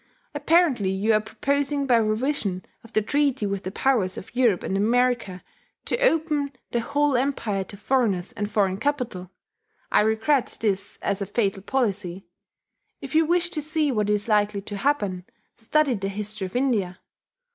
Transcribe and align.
Apparently 0.33 0.89
you 0.89 1.13
are 1.13 1.19
proposing 1.21 1.85
by 1.85 1.97
revision 1.97 2.65
of 2.83 2.91
the 2.91 3.03
treaty 3.03 3.45
with 3.45 3.61
the 3.63 3.71
Powers 3.71 4.17
of 4.17 4.35
Europe 4.35 4.63
and 4.63 4.75
America 4.75 5.43
"to 5.85 5.95
open 6.01 6.51
the 6.71 6.79
whole 6.79 7.15
Empire 7.15 7.63
to 7.65 7.77
foreigners 7.77 8.31
and 8.31 8.49
foreign 8.49 8.79
capital." 8.79 9.29
I 9.91 10.01
regret 10.01 10.57
this 10.59 10.97
as 11.03 11.21
a 11.21 11.27
fatal 11.27 11.61
policy. 11.61 12.25
If 12.99 13.13
you 13.13 13.27
wish 13.27 13.49
to 13.51 13.61
see 13.61 13.91
what 13.91 14.09
is 14.09 14.27
likely 14.27 14.61
to 14.63 14.77
happen, 14.77 15.23
study 15.55 15.93
the 15.93 16.09
history 16.09 16.47
of 16.47 16.55
India. 16.55 16.97